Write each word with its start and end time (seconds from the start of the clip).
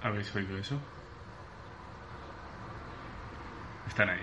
¿Habéis 0.00 0.32
oído 0.36 0.56
eso? 0.56 0.78
Están 3.88 4.10
ahí. 4.10 4.20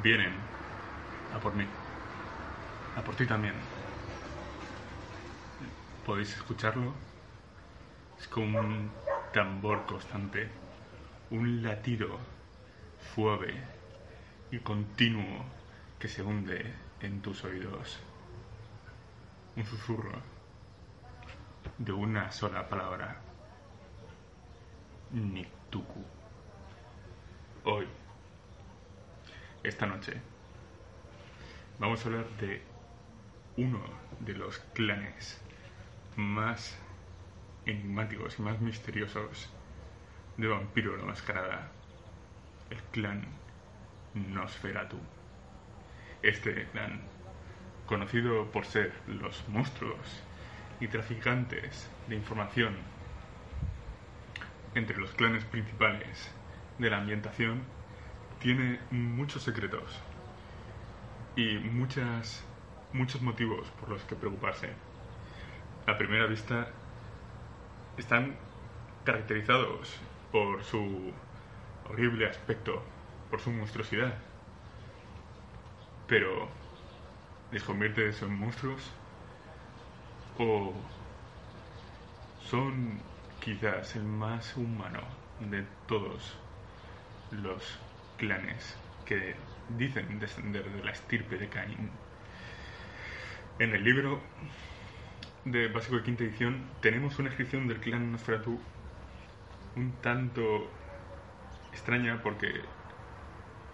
Vienen 0.00 0.34
a 1.34 1.40
por 1.40 1.54
mí. 1.54 1.66
A 2.96 3.02
por 3.02 3.16
ti 3.16 3.26
también. 3.26 3.54
¿Podéis 6.06 6.36
escucharlo? 6.36 6.94
Es 8.18 8.28
como 8.28 8.60
un 8.60 8.92
tambor 9.32 9.86
constante, 9.86 10.48
un 11.30 11.62
latido 11.62 12.20
suave 13.14 13.60
y 14.52 14.58
continuo 14.60 15.44
que 15.98 16.06
se 16.06 16.22
hunde 16.22 16.72
en 17.00 17.22
tus 17.22 17.42
oídos. 17.42 17.98
Un 19.56 19.64
susurro 19.64 20.12
de 21.78 21.92
una 21.92 22.30
sola 22.30 22.68
palabra. 22.68 23.31
Niktuku. 25.12 26.02
Hoy, 27.64 27.86
esta 29.62 29.84
noche, 29.84 30.14
vamos 31.78 32.02
a 32.02 32.08
hablar 32.08 32.26
de 32.40 32.62
uno 33.58 33.80
de 34.20 34.32
los 34.32 34.58
clanes 34.72 35.38
más 36.16 36.78
enigmáticos 37.66 38.38
y 38.38 38.42
más 38.42 38.58
misteriosos 38.62 39.50
de 40.38 40.48
Vampiro 40.48 40.96
la 40.96 41.04
Mascarada, 41.04 41.70
el 42.70 42.82
clan 42.84 43.26
Nosferatu. 44.14 44.98
Este 46.22 46.68
clan, 46.68 47.02
conocido 47.84 48.50
por 48.50 48.64
ser 48.64 48.94
los 49.06 49.46
monstruos 49.50 50.22
y 50.80 50.88
traficantes 50.88 51.90
de 52.08 52.16
información 52.16 53.01
entre 54.74 54.96
los 54.98 55.12
clanes 55.12 55.44
principales 55.44 56.30
de 56.78 56.90
la 56.90 56.98
ambientación, 56.98 57.62
tiene 58.40 58.80
muchos 58.90 59.42
secretos 59.42 60.00
y 61.36 61.58
muchas, 61.58 62.44
muchos 62.92 63.22
motivos 63.22 63.68
por 63.80 63.90
los 63.90 64.02
que 64.04 64.16
preocuparse. 64.16 64.70
A 65.86 65.96
primera 65.98 66.26
vista, 66.26 66.68
están 67.96 68.36
caracterizados 69.04 69.94
por 70.30 70.62
su 70.64 71.12
horrible 71.88 72.28
aspecto, 72.28 72.82
por 73.30 73.40
su 73.40 73.50
monstruosidad. 73.50 74.14
Pero, 76.06 76.48
¿les 77.50 77.62
convierte 77.62 78.10
en 78.10 78.34
monstruos? 78.38 78.82
¿O 80.38 80.72
son 82.44 83.00
quizás 83.42 83.96
el 83.96 84.04
más 84.04 84.56
humano 84.56 85.00
de 85.40 85.64
todos 85.88 86.38
los 87.32 87.78
clanes 88.16 88.76
que 89.04 89.34
dicen 89.76 90.20
descender 90.20 90.70
de 90.70 90.84
la 90.84 90.92
estirpe 90.92 91.36
de 91.36 91.48
Cain? 91.48 91.90
En 93.58 93.74
el 93.74 93.82
libro 93.82 94.20
de 95.44 95.66
básico 95.68 95.96
de 95.96 96.04
quinta 96.04 96.22
edición 96.22 96.64
tenemos 96.80 97.18
una 97.18 97.30
descripción 97.30 97.66
del 97.66 97.80
clan 97.80 98.12
Nosferatu 98.12 98.60
un 99.74 99.92
tanto 100.00 100.70
extraña 101.72 102.22
porque 102.22 102.60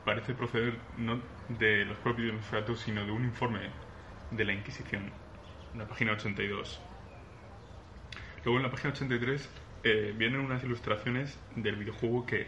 parece 0.06 0.32
proceder 0.32 0.78
no 0.96 1.20
de 1.48 1.84
los 1.84 1.98
propios 1.98 2.32
Nosferatu 2.32 2.74
sino 2.74 3.04
de 3.04 3.10
un 3.10 3.24
informe 3.24 3.60
de 4.30 4.44
la 4.44 4.54
Inquisición, 4.54 5.10
en 5.74 5.78
la 5.78 5.86
página 5.86 6.12
82. 6.12 6.80
Luego 8.48 8.60
en 8.60 8.62
la 8.62 8.70
página 8.70 8.94
83 8.94 9.50
eh, 9.84 10.14
vienen 10.16 10.40
unas 10.40 10.64
ilustraciones 10.64 11.38
del 11.54 11.76
videojuego 11.76 12.24
que 12.24 12.46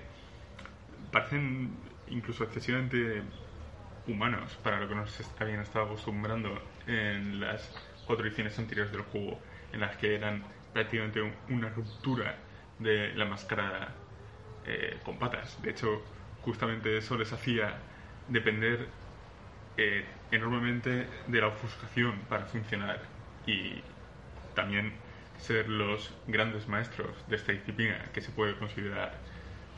parecen 1.12 1.76
incluso 2.08 2.44
excesivamente 2.44 3.20
humanos 4.06 4.58
para 4.62 4.80
lo 4.80 4.88
que 4.88 4.94
nos 4.94 5.20
habían 5.38 5.60
estado 5.60 5.84
acostumbrando 5.84 6.58
en 6.86 7.38
las 7.38 7.70
cuatro 8.06 8.24
ediciones 8.24 8.58
anteriores 8.58 8.90
del 8.92 9.02
juego, 9.02 9.38
en 9.74 9.80
las 9.80 9.94
que 9.98 10.14
eran 10.14 10.42
prácticamente 10.72 11.20
una 11.50 11.68
ruptura 11.68 12.34
de 12.78 13.12
la 13.12 13.26
máscara 13.26 13.88
eh, 14.64 15.00
con 15.04 15.18
patas. 15.18 15.60
De 15.60 15.72
hecho, 15.72 16.02
justamente 16.40 16.96
eso 16.96 17.18
les 17.18 17.30
hacía 17.30 17.74
depender 18.26 18.88
eh, 19.76 20.06
enormemente 20.30 21.06
de 21.26 21.40
la 21.42 21.48
ofuscación 21.48 22.20
para 22.26 22.46
funcionar 22.46 23.02
y 23.46 23.82
también 24.54 24.94
ser 25.40 25.68
los 25.68 26.14
grandes 26.26 26.68
maestros 26.68 27.16
de 27.28 27.36
esta 27.36 27.52
disciplina, 27.52 28.10
que 28.12 28.20
se 28.20 28.30
puede 28.30 28.56
considerar 28.56 29.18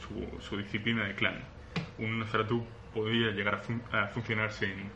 su, 0.00 0.56
disciplina 0.56 1.04
de 1.04 1.14
clan. 1.14 1.44
Un 1.98 2.18
Nosferatu 2.18 2.64
podría 2.92 3.30
llegar 3.30 3.62
a, 3.92 4.02
a 4.02 4.08
funcionar 4.08 4.52
sin 4.52 4.90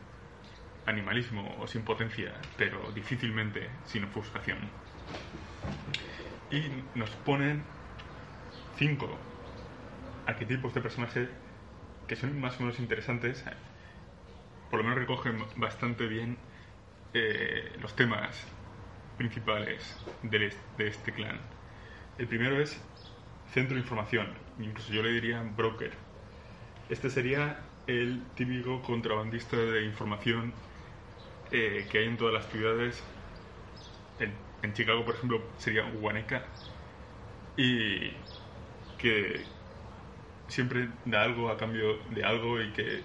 animalismo 0.85 1.55
o 1.59 1.67
sin 1.67 1.83
potencia, 1.83 2.33
pero 2.57 2.91
difícilmente 2.91 3.69
sin 3.85 4.03
ofuscación. 4.03 4.57
Y 6.51 6.63
nos 6.95 7.09
ponen 7.09 7.63
cinco 8.77 9.17
arquetipos 10.25 10.73
de 10.73 10.81
personaje 10.81 11.29
que 12.07 12.15
son 12.15 12.39
más 12.39 12.57
o 12.59 12.63
menos 12.63 12.79
interesantes, 12.79 13.43
por 14.69 14.79
lo 14.79 14.83
menos 14.83 14.99
recogen 14.99 15.43
bastante 15.57 16.07
bien 16.07 16.37
eh, 17.13 17.75
los 17.81 17.95
temas 17.95 18.45
principales 19.17 19.97
de, 20.23 20.53
este 20.77 21.11
clan. 21.11 21.39
El 22.17 22.27
primero 22.27 22.61
es 22.61 22.81
centro 23.53 23.75
de 23.75 23.81
información, 23.81 24.27
incluso 24.59 24.93
yo 24.93 25.03
le 25.03 25.11
diría 25.11 25.41
broker. 25.41 25.91
Este 26.89 27.09
sería 27.09 27.59
el 27.87 28.23
típico 28.35 28.81
contrabandista 28.81 29.57
de 29.57 29.85
información 29.85 30.53
eh, 31.51 31.87
que 31.91 31.99
hay 31.99 32.05
en 32.05 32.17
todas 32.17 32.33
las 32.33 32.47
ciudades. 32.47 33.03
En, 34.19 34.33
en, 34.61 34.73
Chicago, 34.73 35.03
por 35.03 35.15
ejemplo, 35.15 35.41
sería 35.57 35.85
Huaneca. 35.85 36.45
Y 37.57 38.11
que 38.97 39.43
siempre 40.47 40.89
da 41.05 41.23
algo 41.23 41.49
a 41.49 41.57
cambio 41.57 41.97
de 42.09 42.23
algo 42.23 42.61
y 42.61 42.71
que 42.71 43.01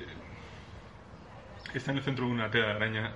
está 1.75 1.91
en 1.91 1.99
el 1.99 2.05
centro 2.05 2.27
de 2.27 2.33
una 2.33 2.51
tela 2.51 2.67
de 2.69 2.73
araña 2.73 3.13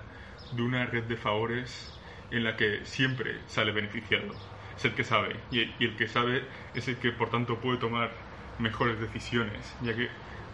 de 0.51 0.61
una 0.61 0.85
red 0.85 1.03
de 1.03 1.17
favores 1.17 1.96
en 2.31 2.43
la 2.43 2.55
que 2.55 2.85
siempre 2.85 3.39
sale 3.47 3.71
beneficiado. 3.71 4.33
Es 4.77 4.85
el 4.85 4.93
que 4.93 5.03
sabe 5.03 5.35
y, 5.51 5.61
el 5.83 5.95
que 5.95 6.07
sabe 6.07 6.43
es 6.73 6.87
el 6.87 6.97
que 6.97 7.11
por 7.11 7.29
tanto 7.29 7.59
puede 7.59 7.79
tomar 7.79 8.11
mejores 8.59 8.99
decisiones, 8.99 9.75
ya 9.81 9.95
que 9.95 10.09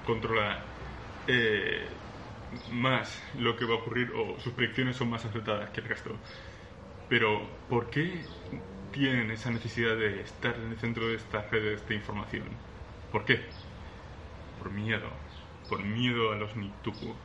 controla 0.06 0.64
eh, 1.28 1.88
más 2.72 3.22
lo 3.38 3.56
que 3.56 3.66
va 3.66 3.76
a 3.76 3.78
ocurrir 3.78 4.12
o 4.16 4.40
sus 4.40 4.54
predicciones 4.54 4.96
son 4.96 5.10
más 5.10 5.26
acertadas 5.26 5.70
que 5.72 5.82
el 5.82 5.88
resto. 5.88 6.16
Pero, 7.10 7.48
¿por 7.70 7.90
qué 7.90 8.26
tienen 8.92 9.32
esa 9.32 9.52
necesidad 9.52 9.96
de 9.98 10.22
estar 10.22 10.56
en 10.56 10.72
el 10.72 10.78
centro 10.78 11.08
de 11.08 11.16
estas 11.16 11.50
redes 11.52 11.88
de 11.88 11.96
información? 11.96 12.46
¿Por 13.12 13.26
qué? 13.26 13.42
Por 14.60 14.72
miedo. 14.72 15.10
Por 15.70 15.84
miedo 15.84 16.32
a 16.32 16.36
los 16.36 16.56
Nituku, 16.56 17.16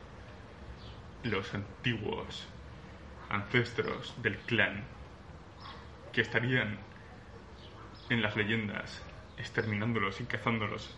los 1.23 1.53
antiguos 1.53 2.47
ancestros 3.29 4.15
del 4.21 4.37
clan, 4.37 4.83
que 6.11 6.21
estarían 6.21 6.77
en 8.09 8.21
las 8.21 8.35
leyendas 8.35 9.03
exterminándolos 9.37 10.19
y 10.21 10.25
cazándolos 10.25 10.95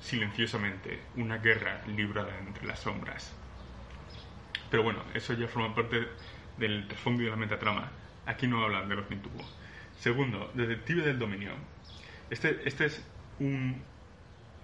silenciosamente 0.00 1.00
una 1.16 1.38
guerra 1.38 1.82
librada 1.86 2.36
entre 2.38 2.66
las 2.66 2.80
sombras. 2.80 3.34
Pero 4.70 4.82
bueno, 4.82 5.02
eso 5.14 5.34
ya 5.34 5.46
forma 5.46 5.74
parte 5.74 6.08
del 6.56 6.88
trasfondo 6.88 7.22
y 7.22 7.26
de 7.26 7.30
la 7.30 7.36
metatrama. 7.36 7.90
Aquí 8.26 8.46
no 8.46 8.64
hablan 8.64 8.88
de 8.88 8.96
los 8.96 9.10
Mintubu. 9.10 9.42
Segundo, 9.98 10.50
Detective 10.54 11.02
del 11.02 11.18
Dominio. 11.18 11.52
Este, 12.30 12.60
este 12.64 12.86
es 12.86 13.04
un, 13.38 13.82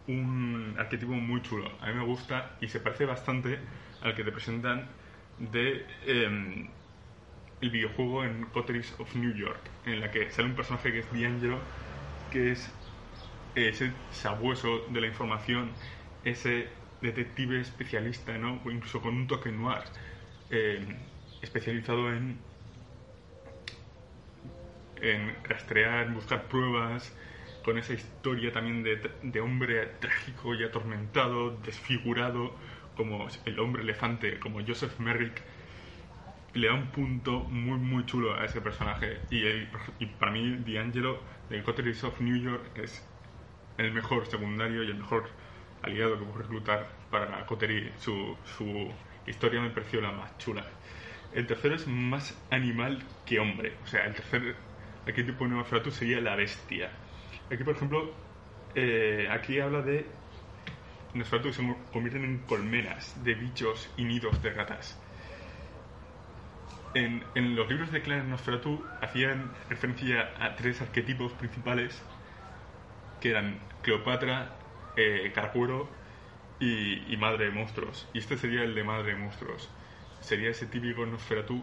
un 0.06 0.74
arquetipo 0.78 1.12
muy 1.12 1.42
chulo. 1.42 1.70
A 1.80 1.88
mí 1.88 1.94
me 1.94 2.04
gusta 2.04 2.56
y 2.60 2.68
se 2.68 2.80
parece 2.80 3.04
bastante 3.04 3.58
al 4.02 4.14
que 4.14 4.24
te 4.24 4.32
presentan 4.32 4.88
de 5.38 5.84
eh, 6.06 6.68
el 7.60 7.70
videojuego 7.70 8.24
en 8.24 8.44
Coteries 8.46 8.94
of 8.98 9.14
New 9.14 9.34
York, 9.34 9.60
en 9.86 10.00
la 10.00 10.10
que 10.10 10.30
sale 10.30 10.48
un 10.48 10.54
personaje 10.54 10.92
que 10.92 10.98
es 11.00 11.12
D'Angelo, 11.12 11.58
que 12.30 12.52
es 12.52 12.70
ese 13.54 13.92
sabueso 14.10 14.84
de 14.90 15.00
la 15.00 15.06
información, 15.06 15.70
ese 16.24 16.68
detective 17.00 17.60
especialista, 17.60 18.36
¿no? 18.36 18.60
incluso 18.70 19.00
con 19.00 19.14
un 19.14 19.26
toque 19.26 19.50
noir, 19.50 19.84
eh, 20.50 20.84
especializado 21.40 22.12
en, 22.12 22.38
en 25.00 25.34
rastrear, 25.44 26.12
buscar 26.12 26.44
pruebas, 26.44 27.16
con 27.64 27.78
esa 27.78 27.94
historia 27.94 28.52
también 28.52 28.84
de, 28.84 29.10
de 29.22 29.40
hombre 29.40 29.86
trágico 29.98 30.54
y 30.54 30.62
atormentado, 30.62 31.56
desfigurado, 31.64 32.54
como 32.96 33.28
el 33.44 33.58
hombre 33.60 33.82
elefante, 33.82 34.38
como 34.38 34.64
Joseph 34.66 34.98
Merrick. 34.98 35.42
le 36.54 36.68
da 36.68 36.74
un 36.74 36.86
punto 36.86 37.40
muy, 37.40 37.78
muy 37.78 38.06
chulo 38.06 38.34
a 38.34 38.44
ese 38.44 38.60
personaje. 38.60 39.20
Y, 39.30 40.06
para 40.18 40.32
mí, 40.32 40.56
D'Angelo 40.66 41.20
de 41.50 41.62
Coteries 41.62 42.02
of 42.04 42.20
New 42.20 42.36
York 42.42 42.70
es 42.76 43.06
el 43.78 43.92
mejor 43.92 44.26
secundario 44.26 44.82
y 44.82 44.86
el 44.86 44.96
mejor 44.96 45.28
aliado 45.82 46.18
que 46.18 46.24
puedo 46.24 46.38
reclutar 46.38 46.88
para 47.10 47.44
Coterie. 47.46 47.92
Su, 47.98 48.36
su 48.44 48.90
historia 49.26 49.60
me 49.60 49.70
pareció 49.70 50.00
la 50.00 50.12
más 50.12 50.36
chula. 50.38 50.64
El 51.34 51.46
tercero 51.46 51.74
es 51.74 51.86
más 51.86 52.42
animal 52.50 53.02
que 53.26 53.38
hombre. 53.38 53.74
O 53.84 53.86
sea, 53.86 54.06
el 54.06 54.14
tercer 54.14 54.56
arquetipo 55.06 55.44
de 55.44 55.50
Nosferatu 55.50 55.90
sería 55.90 56.20
la 56.20 56.34
bestia. 56.36 56.90
Aquí, 57.50 57.62
por 57.62 57.76
ejemplo, 57.76 58.12
eh, 58.74 59.28
aquí 59.30 59.60
habla 59.60 59.82
de 59.82 60.06
Nosferatu 61.18 61.48
que 61.48 61.54
se 61.54 61.76
convierten 61.92 62.24
en 62.24 62.38
colmenas 62.38 63.22
de 63.24 63.34
bichos 63.34 63.90
y 63.96 64.04
nidos 64.04 64.42
de 64.42 64.50
ratas. 64.50 65.00
En, 66.94 67.22
los 67.56 67.68
libros 67.68 67.92
de 67.92 68.00
Clan 68.00 68.30
Nosferatu 68.30 68.82
hacían 69.02 69.52
referencia 69.68 70.30
a 70.40 70.56
tres 70.56 70.80
arquetipos 70.80 71.32
principales 71.32 72.02
que 73.20 73.30
eran 73.30 73.58
Cleopatra, 73.82 74.56
eh, 74.96 75.30
Caracuero 75.34 75.90
y, 76.58 77.14
Madre 77.18 77.46
de 77.46 77.50
Monstruos. 77.50 78.08
Y 78.14 78.18
este 78.18 78.38
sería 78.38 78.62
el 78.62 78.74
de 78.74 78.82
Madre 78.82 79.12
de 79.12 79.16
Monstruos. 79.16 79.68
Sería 80.20 80.48
ese 80.48 80.66
típico 80.66 81.04
Nosferatu 81.04 81.62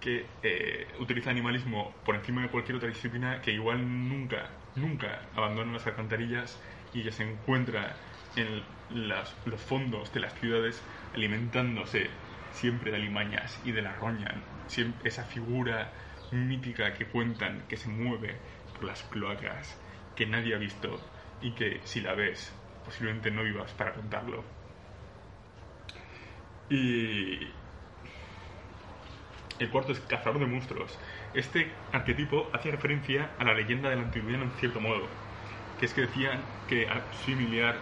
que 0.00 0.24
eh, 0.42 0.88
utiliza 0.98 1.30
animalismo 1.30 1.94
por 2.06 2.14
encima 2.14 2.40
de 2.40 2.48
cualquier 2.48 2.76
otra 2.76 2.88
disciplina 2.88 3.42
que 3.42 3.52
igual 3.52 4.08
nunca, 4.08 4.48
nunca 4.76 5.20
abandona 5.36 5.74
las 5.74 5.86
alcantarillas 5.86 6.58
y 6.94 7.02
ya 7.02 7.12
se 7.12 7.30
encuentra 7.30 7.96
en 8.36 8.62
las, 8.94 9.34
los 9.46 9.60
fondos 9.60 10.12
de 10.12 10.20
las 10.20 10.34
ciudades 10.34 10.82
alimentándose 11.14 12.10
siempre 12.52 12.90
de 12.90 12.98
alimañas 12.98 13.60
y 13.64 13.72
de 13.72 13.82
la 13.82 13.94
roña. 13.94 14.34
Siempre, 14.66 15.08
esa 15.08 15.24
figura 15.24 15.92
mítica 16.32 16.94
que 16.94 17.06
cuentan 17.06 17.62
que 17.68 17.76
se 17.76 17.88
mueve 17.88 18.36
por 18.74 18.84
las 18.84 19.02
cloacas, 19.04 19.78
que 20.14 20.26
nadie 20.26 20.54
ha 20.54 20.58
visto 20.58 21.00
y 21.42 21.52
que 21.52 21.80
si 21.84 22.00
la 22.00 22.14
ves 22.14 22.52
posiblemente 22.84 23.30
no 23.30 23.42
vivas 23.42 23.72
para 23.72 23.92
contarlo. 23.92 24.44
Y 26.68 27.48
el 29.58 29.68
cuarto 29.70 29.92
es 29.92 30.00
cazador 30.00 30.38
de 30.38 30.46
monstruos. 30.46 30.98
Este 31.34 31.70
arquetipo 31.92 32.48
hace 32.52 32.70
referencia 32.70 33.30
a 33.38 33.44
la 33.44 33.54
leyenda 33.54 33.90
del 33.90 34.00
antiguo 34.00 34.30
en 34.30 34.50
cierto 34.52 34.80
modo, 34.80 35.06
que 35.78 35.86
es 35.86 35.94
que 35.94 36.02
decían 36.02 36.40
que 36.68 36.88
similar 37.24 37.76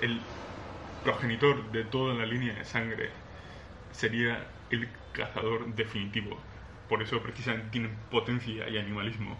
el 0.00 0.20
progenitor 1.06 1.70
de 1.70 1.84
toda 1.84 2.14
la 2.14 2.26
línea 2.26 2.52
de 2.52 2.64
sangre 2.64 3.10
sería 3.92 4.44
el 4.70 4.88
cazador 5.12 5.72
definitivo. 5.76 6.36
Por 6.88 7.00
eso 7.00 7.22
precisamente 7.22 7.70
tienen 7.70 7.94
potencia 8.10 8.68
y 8.68 8.76
animalismo. 8.76 9.38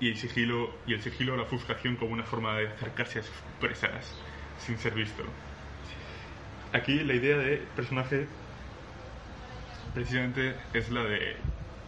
Y 0.00 0.08
el 0.08 0.16
sigilo, 0.16 0.74
y 0.86 0.94
el 0.94 1.02
sigilo 1.02 1.36
la 1.36 1.42
ofuscación 1.42 1.96
como 1.96 2.14
una 2.14 2.24
forma 2.24 2.56
de 2.56 2.68
acercarse 2.68 3.18
a 3.18 3.22
sus 3.22 3.36
presas 3.60 4.18
sin 4.58 4.78
ser 4.78 4.94
visto. 4.94 5.22
Aquí 6.72 7.00
la 7.00 7.12
idea 7.12 7.36
de 7.36 7.58
personaje 7.76 8.26
precisamente 9.92 10.54
es 10.72 10.90
la 10.90 11.04
de 11.04 11.36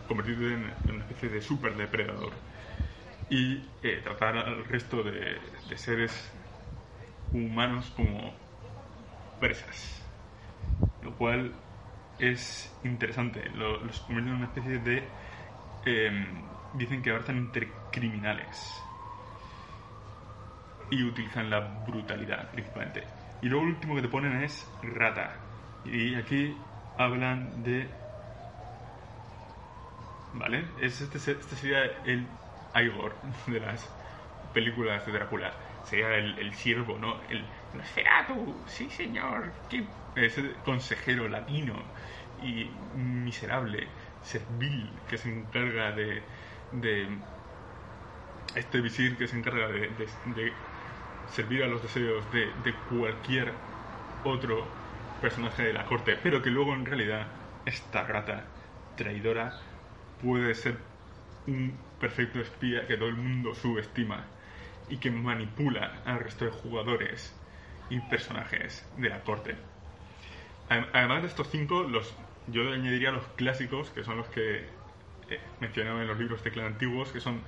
convertirte 0.09 0.45
en, 0.45 0.95
una 0.95 1.05
especie 1.05 1.31
de 1.31 1.41
super 1.41 1.75
depredador 1.75 2.33
y 3.31 3.63
eh, 3.83 4.03
tratar 4.05 4.37
al 4.37 4.63
resto 4.67 5.03
de, 5.03 5.39
seres 5.77 6.31
humanos 7.33 7.93
como 7.97 8.33
presas. 9.39 10.03
Lo 11.03 11.13
cual 11.17 11.53
es 12.19 12.73
interesante. 12.85 13.49
los 13.51 14.01
convierte 14.01 14.31
en 14.31 14.37
una 14.37 14.47
especie 14.47 14.79
de. 14.79 15.03
Em, 15.87 16.43
dicen 16.75 17.03
que 17.03 17.15
están 17.15 17.37
entre 17.37 17.71
criminales. 17.91 18.83
Y 20.91 21.03
utilizan 21.05 21.51
la 21.51 21.61
brutalidad 21.61 22.51
principalmente. 22.51 23.05
Y 23.43 23.49
lo 23.49 23.61
último 23.61 23.95
que 23.95 24.03
te 24.03 24.09
ponen 24.09 24.43
es 24.43 24.69
rata. 24.83 25.35
Y 25.85 26.15
aquí 26.15 26.57
hablan 26.99 27.63
de... 27.63 27.89
¿Vale? 30.35 30.65
Es 30.81 31.01
este, 31.01 31.19
este 31.19 31.57
sería 31.57 31.85
el 32.05 32.27
Igor 32.75 33.15
de 33.47 33.61
las 33.61 33.89
películas 34.53 35.07
de 35.07 35.13
Drácula. 35.13 35.53
Sería 35.85 36.15
el, 36.15 36.39
el 36.39 36.55
siervo, 36.55 36.99
¿no? 36.99 37.17
El 37.29 37.45
Nosferatu, 37.75 38.55
sí 38.67 38.91
señor. 38.91 39.53
Es 40.15 40.39
el 40.39 40.55
consejero 40.65 41.29
latino 41.29 41.75
y 42.43 42.71
miserable, 42.95 43.87
servil, 44.23 44.91
que 45.09 45.19
se 45.19 45.29
encarga 45.29 45.93
de... 45.93 46.23
de 46.73 47.09
este 48.55 48.81
visir 48.81 49.17
que 49.17 49.29
se 49.29 49.39
encarga 49.39 49.69
de, 49.69 49.91
servir 51.29 51.63
a 51.63 51.69
los 51.69 51.83
deseos 51.83 52.25
de, 52.33 52.47
de 52.65 52.75
cualquier 52.89 53.53
otro 54.25 54.67
personaje 55.21 55.63
de 55.63 55.73
la 55.73 55.87
corte, 55.87 56.19
pero 56.21 56.43
que 56.43 56.51
luego 56.51 56.75
en 56.75 56.85
realidad 56.85 57.29
esta 57.65 58.03
rata 58.03 58.45
traidora 58.97 59.55
puede 60.21 60.55
ser 60.55 60.79
un 61.47 61.79
perfecto 62.01 62.41
espía 62.41 62.87
que 62.87 62.97
todo 62.97 63.09
el 63.09 63.17
mundo 63.17 63.55
subestima 63.55 64.25
y 64.91 64.99
que 64.99 65.11
manipula 65.11 66.03
al 66.05 66.21
resto 66.21 66.45
de 66.45 66.51
jugadores 66.51 67.35
y 67.89 68.01
personajes 68.01 68.87
de 68.99 69.09
la 69.09 69.23
corte. 69.23 69.57
Además 70.69 71.23
de 71.23 71.29
estos 71.29 71.49
cinco, 71.51 71.83
los, 71.83 72.15
yo 72.47 72.73
añadiría 72.73 73.11
los 73.11 73.25
clásicos, 73.37 73.91
que 73.91 74.05
son 74.05 74.19
los 74.19 74.29
que 74.29 74.59
eh, 74.59 75.41
mencionaba 75.61 76.03
en 76.03 76.09
los 76.09 76.19
libros 76.19 76.45
de 76.45 76.51
clan 76.53 76.67
antiguos, 76.67 77.11
que 77.11 77.21
son 77.21 77.41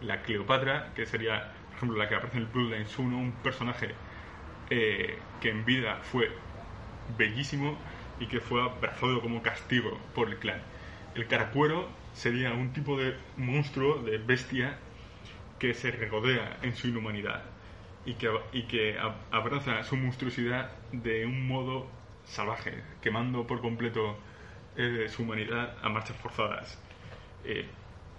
la 0.00 0.22
Cleopatra, 0.22 0.92
que 0.94 1.04
sería, 1.04 1.52
por 1.68 1.76
ejemplo, 1.76 1.98
la 1.98 2.08
que 2.08 2.14
aparece 2.14 2.38
en 2.38 2.44
el 2.44 2.48
Bloodlines 2.48 2.98
1, 2.98 3.18
un 3.18 3.32
personaje 3.32 3.94
eh, 4.70 5.18
que 5.40 5.50
en 5.50 5.64
vida 5.64 5.98
fue 6.02 6.30
bellísimo 7.18 7.76
y 8.18 8.26
que 8.26 8.40
fue 8.40 8.62
abrazado 8.62 9.20
como 9.20 9.42
castigo 9.42 9.98
por 10.14 10.28
el 10.28 10.36
clan. 10.38 10.62
El 11.14 11.26
caracuero 11.26 11.88
sería 12.14 12.52
un 12.52 12.72
tipo 12.72 12.96
de 12.96 13.16
monstruo, 13.36 14.02
de 14.02 14.18
bestia, 14.18 14.78
que 15.60 15.74
se 15.74 15.92
regodea 15.92 16.58
en 16.62 16.74
su 16.74 16.88
inhumanidad 16.88 17.44
y 18.04 18.14
que, 18.14 18.28
y 18.52 18.62
que 18.64 18.98
abraza 19.30 19.84
su 19.84 19.96
monstruosidad 19.96 20.72
de 20.90 21.26
un 21.26 21.46
modo 21.46 21.86
salvaje, 22.24 22.82
quemando 23.02 23.46
por 23.46 23.60
completo 23.60 24.18
eh, 24.76 25.06
su 25.08 25.22
humanidad 25.22 25.76
a 25.82 25.88
marchas 25.88 26.16
forzadas. 26.16 26.80
Eh, 27.44 27.66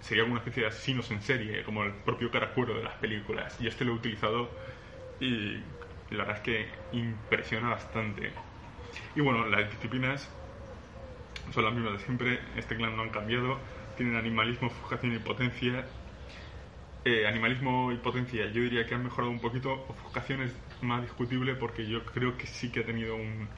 sería 0.00 0.24
una 0.24 0.38
especie 0.38 0.62
de 0.62 0.68
asesinos 0.68 1.10
en 1.10 1.20
serie, 1.20 1.62
como 1.64 1.84
el 1.84 1.92
propio 1.92 2.30
caracuero 2.30 2.74
de 2.76 2.84
las 2.84 2.94
películas. 2.94 3.56
Y 3.60 3.66
este 3.66 3.84
lo 3.84 3.92
he 3.92 3.96
utilizado 3.96 4.48
y 5.20 5.56
la 6.10 6.24
verdad 6.24 6.36
es 6.36 6.42
que 6.42 6.68
impresiona 6.92 7.70
bastante. 7.70 8.32
Y 9.14 9.20
bueno, 9.20 9.46
las 9.46 9.70
disciplinas 9.70 10.28
son 11.52 11.64
las 11.64 11.74
mismas 11.74 11.94
de 11.94 11.98
siempre, 12.00 12.40
este 12.56 12.76
clan 12.76 12.96
no 12.96 13.02
han 13.02 13.10
cambiado, 13.10 13.58
tienen 13.96 14.16
animalismo, 14.16 14.68
ofuscación 14.68 15.14
y 15.14 15.18
potencia. 15.18 15.84
Eh, 17.04 17.26
animalismo 17.26 17.90
y 17.90 17.96
potencia 17.96 18.46
yo 18.46 18.62
diría 18.62 18.86
que 18.86 18.94
han 18.94 19.02
mejorado 19.02 19.32
un 19.32 19.40
poquito, 19.40 19.72
ofuscación 19.88 20.40
es 20.42 20.52
más 20.82 21.02
discutible 21.02 21.56
porque 21.56 21.84
yo 21.84 22.04
creo 22.04 22.38
que 22.38 22.46
sí 22.46 22.70
que 22.70 22.80
ha 22.80 22.86
tenido 22.86 23.16
un, 23.16 23.48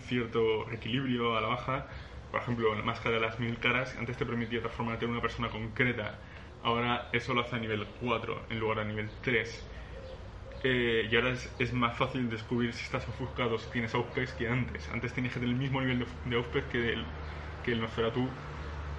cierto 0.00 0.70
equilibrio 0.70 1.36
a 1.36 1.40
la 1.40 1.48
baja. 1.48 1.86
Por 2.30 2.40
ejemplo, 2.40 2.72
la 2.74 2.82
máscara 2.84 3.16
de 3.16 3.20
las 3.22 3.40
mil 3.40 3.58
caras 3.58 3.96
antes 3.98 4.16
te 4.16 4.24
permitía 4.24 4.60
transformarte 4.60 5.04
en 5.04 5.10
una 5.12 5.20
persona 5.20 5.48
concreta, 5.48 6.18
ahora 6.62 7.08
eso 7.12 7.34
lo 7.34 7.40
hace 7.40 7.56
a 7.56 7.58
nivel 7.58 7.86
4 8.00 8.46
en 8.50 8.60
lugar 8.60 8.78
de 8.78 8.82
a 8.82 8.86
nivel 8.86 9.08
3 9.22 9.66
eh, 10.66 11.08
y 11.10 11.16
ahora 11.16 11.34
es, 11.58 11.72
más 11.74 11.96
fácil 11.96 12.30
descubrir 12.30 12.72
si 12.72 12.84
estás 12.84 13.06
ofuscado, 13.08 13.58
si 13.58 13.70
tienes 13.70 13.94
Outpes 13.94 14.32
que 14.32 14.48
antes. 14.48 14.88
Antes 14.88 15.12
tenías 15.12 15.34
que 15.34 15.40
tener 15.40 15.54
el 15.54 15.60
mismo 15.60 15.80
nivel 15.80 15.98
de, 15.98 16.36
de 16.36 16.64
que 16.72 16.92
el, 16.94 17.04
que 17.64 17.72
el 17.72 17.80
Nosferatu 17.80 18.26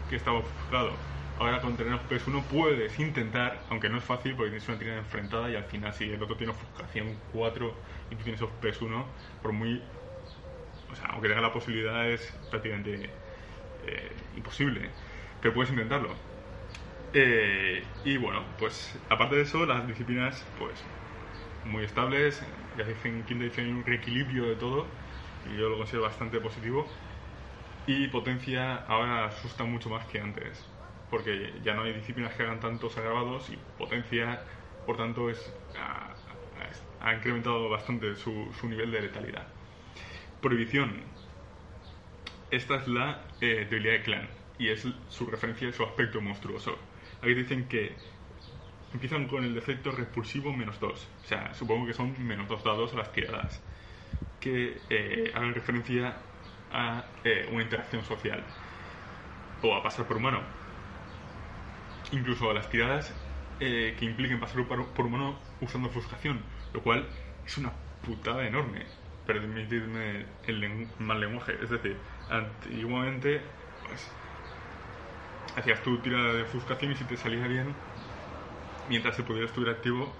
que 0.10 0.16
estaba 0.18 0.40
ofuscado. 0.40 0.92
Ahora 1.38 1.60
con 1.60 1.76
tener 1.76 1.92
Outpes 1.94 2.26
1 2.28 2.44
puedes 2.44 2.98
intentar, 2.98 3.62
aunque 3.70 3.90
no 3.90 3.98
es 3.98 4.04
fácil 4.04 4.36
porque 4.36 4.52
tienes 4.52 4.68
una 4.70 4.80
tirada 4.80 5.00
enfrentada 5.00 5.50
y 5.50 5.56
al 5.56 5.66
final 5.66 5.94
si 5.94 6.10
el 6.10 6.24
otro 6.24 6.38
tiene 6.38 6.54
ofuscación 6.54 7.18
4 7.34 7.74
y 8.10 8.16
tú 8.16 8.24
tienes 8.24 8.42
Outpes 8.42 8.82
1, 8.82 9.06
por 9.42 9.52
muy... 9.52 9.82
O 10.92 10.96
sea, 10.96 11.08
aunque 11.08 11.28
tenga 11.28 11.42
la 11.42 11.52
posibilidad 11.52 12.10
es 12.10 12.34
prácticamente 12.50 13.10
eh, 13.86 14.12
imposible, 14.38 14.90
pero 15.42 15.54
puedes 15.54 15.72
intentarlo. 15.72 16.16
Eh, 17.14 17.84
y 18.06 18.16
bueno, 18.18 18.44
pues 18.58 18.98
aparte 19.10 19.36
de 19.36 19.42
eso, 19.42 19.66
las 19.66 19.86
disciplinas, 19.88 20.46
pues 20.58 20.82
muy 21.66 21.84
estables, 21.84 22.42
ya 22.78 22.86
dicen 22.86 23.24
quinta 23.24 23.44
edición 23.44 23.68
un 23.70 23.86
reequilibrio 23.86 24.46
de 24.46 24.56
todo 24.56 24.88
y 25.46 25.58
yo 25.58 25.68
lo 25.70 25.78
considero 25.78 26.04
bastante 26.04 26.40
positivo 26.40 26.88
y 27.88 28.08
potencia 28.08 28.78
ahora 28.88 29.26
asusta 29.26 29.64
mucho 29.64 29.90
más 29.90 30.06
que 30.08 30.20
antes 30.20 30.66
porque 31.10 31.54
ya 31.64 31.74
no 31.74 31.84
hay 31.84 31.94
disciplinas 31.94 32.34
que 32.34 32.44
hagan 32.44 32.60
tantos 32.60 32.98
agravados 32.98 33.50
y 33.50 33.58
potencia 33.78 34.42
por 34.86 34.98
tanto 34.98 35.30
es 35.30 35.54
ha, 35.80 37.14
incrementado 37.14 37.70
bastante 37.70 38.16
su, 38.16 38.52
su, 38.60 38.68
nivel 38.68 38.92
de 38.92 39.02
letalidad 39.02 39.48
prohibición 40.42 41.04
esta 42.52 42.76
es 42.76 42.88
la 42.88 43.22
eh, 43.42 43.68
debilidad 43.70 43.94
de 43.94 44.02
clan 44.04 44.30
y 44.58 44.70
es 44.70 44.88
su 45.10 45.26
referencia, 45.26 45.72
su 45.74 45.84
aspecto 45.84 46.22
monstruoso. 46.22 46.78
Aquí 47.22 47.34
dicen 47.34 47.68
que 47.68 47.94
empiezan 48.94 49.28
con 49.28 49.44
el 49.44 49.54
defecto 49.54 49.92
repulsivo 49.92 50.54
menos 50.54 50.80
2. 50.80 51.08
O 51.24 51.28
sea, 51.28 51.54
supongo 51.54 51.86
que 51.88 51.94
son 51.94 52.16
menos 52.26 52.48
2 52.48 52.64
dados 52.64 52.94
a 52.94 52.98
las 52.98 53.12
tiradas. 53.12 53.62
Que 54.40 54.78
eh, 54.90 55.32
hagan 55.34 55.54
referencia 55.54 56.16
a 56.72 57.06
eh, 57.24 57.50
una 57.52 57.64
interacción 57.64 58.04
social. 58.04 58.44
O 59.62 59.76
a 59.76 59.84
pasar 59.84 60.08
por 60.08 60.18
humano. 60.18 60.42
Incluso 62.16 62.50
a 62.50 62.54
las 62.54 62.70
tiradas 62.70 63.14
eh, 63.60 63.96
que 64.00 64.06
impliquen 64.06 64.40
pasar 64.40 64.66
por, 64.66 65.06
humano 65.06 65.38
usando 65.60 65.90
ofuscación. 65.90 66.40
Lo 66.74 66.82
cual 66.82 67.06
es 67.46 67.58
una 67.58 67.74
putada 68.06 68.48
enorme. 68.48 68.86
Permitidme 69.28 70.26
el 70.48 70.88
mal 71.00 71.20
lenguaje. 71.20 71.58
Es 71.62 71.70
decir, 71.70 71.98
antiguamente 72.30 73.42
pues, 73.86 74.10
hacías 75.58 75.84
tu 75.84 75.98
tirada 75.98 76.34
de 76.34 76.44
ofuscación 76.44 76.94
y 76.94 76.96
si 76.96 77.04
te 77.04 77.18
salía 77.18 77.48
bien 77.48 77.74
mientras 78.90 79.18
el 79.20 79.26
poder 79.26 79.46
estuviera 79.46 79.74
activo, 79.74 80.14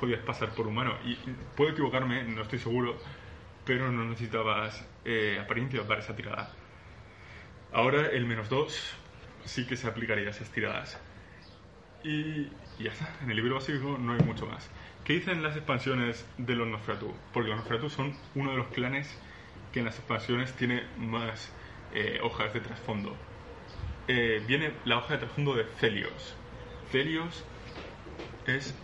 podías 0.00 0.20
pasar 0.20 0.50
por 0.50 0.66
humano. 0.66 0.94
Y 1.04 1.16
puedo 1.56 1.70
equivocarme, 1.70 2.24
no 2.24 2.42
estoy 2.42 2.58
seguro, 2.58 2.96
pero 3.64 3.92
no 3.92 4.04
necesitabas 4.04 4.84
eh, 5.04 5.38
apariencia 5.40 5.86
para 5.86 6.00
esa 6.00 6.16
tirada. 6.16 6.50
Ahora 7.72 8.06
el 8.08 8.26
menos 8.26 8.48
2 8.48 8.94
sí 9.44 9.66
que 9.66 9.76
se 9.76 9.86
aplicaría 9.86 10.28
a 10.28 10.30
esas 10.30 10.50
tiradas. 10.50 11.00
Y, 12.04 12.44
ya 12.78 12.90
está, 12.92 13.08
en 13.22 13.30
el 13.30 13.36
libro 13.36 13.56
básico 13.56 13.98
no 13.98 14.12
hay 14.12 14.20
mucho 14.20 14.46
más. 14.46 14.70
¿Qué 15.04 15.14
dicen 15.14 15.42
las 15.42 15.56
expansiones 15.56 16.26
de 16.38 16.54
los 16.54 16.66
Nosferatu? 16.66 17.12
Porque 17.32 17.48
los 17.48 17.58
Nosferatu 17.58 17.90
son 17.90 18.14
uno 18.34 18.50
de 18.52 18.56
los 18.56 18.66
clanes 18.68 19.18
que 19.72 19.80
en 19.80 19.86
las 19.86 19.96
expansiones 19.96 20.52
tiene 20.54 20.82
más 20.98 21.52
eh, 21.94 22.20
hojas 22.22 22.52
de 22.52 22.60
trasfondo. 22.60 23.16
Eh, 24.08 24.42
viene 24.46 24.72
la 24.84 24.98
hoja 24.98 25.14
de 25.14 25.18
trasfondo 25.18 25.54
de 25.54 25.64
Celios. 25.78 26.36
Celios 26.90 27.44
es 28.46 28.74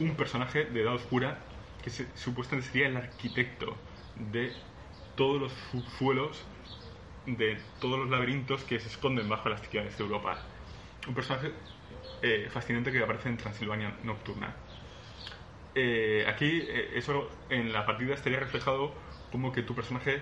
un 0.00 0.14
personaje 0.14 0.64
de 0.64 0.82
edad 0.82 0.94
oscura 0.94 1.38
que 1.82 1.90
se, 1.90 2.06
supuestamente 2.16 2.70
sería 2.70 2.88
el 2.88 2.96
arquitecto 2.96 3.76
de 4.32 4.52
todos 5.16 5.40
los 5.40 5.52
subsuelos, 5.70 6.44
de 7.26 7.58
todos 7.80 7.98
los 7.98 8.08
laberintos 8.08 8.64
que 8.64 8.78
se 8.80 8.88
esconden 8.88 9.28
bajo 9.28 9.48
las 9.48 9.60
ciudades 9.68 9.98
de 9.98 10.04
Europa. 10.04 10.38
Un 11.06 11.14
personaje 11.14 11.52
eh, 12.22 12.48
fascinante 12.50 12.90
que 12.90 13.02
aparece 13.02 13.28
en 13.28 13.36
Transilvania 13.36 13.94
Nocturna. 14.02 14.54
Eh, 15.74 16.24
aquí, 16.26 16.62
eh, 16.66 16.90
eso 16.94 17.30
en 17.48 17.72
la 17.72 17.86
partida 17.86 18.14
estaría 18.14 18.40
reflejado 18.40 18.92
como 19.30 19.52
que 19.52 19.62
tu 19.62 19.74
personaje 19.74 20.20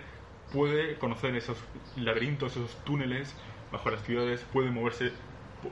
puede 0.53 0.99
conocer 0.99 1.35
esos 1.37 1.59
laberintos, 1.97 2.53
esos 2.53 2.77
túneles 2.85 3.35
bajo 3.73 3.91
las 3.91 4.03
ciudades, 4.03 4.45
puede 4.53 4.71
moverse 4.71 5.13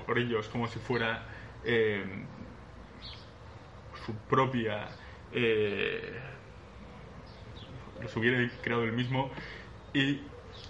por 0.07 0.19
ellos 0.19 0.49
como 0.49 0.67
si 0.69 0.79
fuera 0.79 1.27
su 4.07 4.15
propia... 4.29 4.89
Los 8.01 8.17
hubiera 8.17 8.51
creado 8.63 8.85
él 8.85 8.93
mismo 8.93 9.31
y 9.95 10.21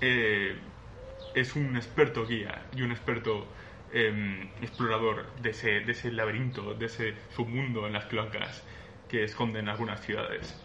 es 0.01 1.57
un 1.57 1.77
experto 1.77 2.27
guía 2.27 2.63
y 2.77 2.83
un 2.83 2.93
experto 2.93 3.47
em, 3.95 4.51
explorador 4.61 5.25
de 5.41 5.51
ese, 5.51 5.81
de 5.81 5.93
ese 5.93 6.13
laberinto, 6.13 6.75
de 6.75 6.87
ese 6.87 7.15
submundo 7.35 7.87
en 7.87 7.95
las 7.95 8.05
cloacas 8.07 8.63
que 9.09 9.25
esconden 9.25 9.69
algunas 9.69 10.01
ciudades. 10.01 10.61